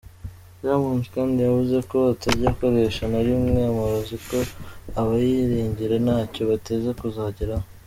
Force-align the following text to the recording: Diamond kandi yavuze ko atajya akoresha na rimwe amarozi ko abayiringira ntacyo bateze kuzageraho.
Diamond 0.61 1.03
kandi 1.15 1.37
yavuze 1.47 1.77
ko 1.89 1.97
atajya 2.13 2.47
akoresha 2.53 3.03
na 3.11 3.19
rimwe 3.25 3.61
amarozi 3.71 4.15
ko 4.27 4.37
abayiringira 5.01 5.95
ntacyo 6.05 6.41
bateze 6.51 6.89
kuzageraho. 6.99 7.65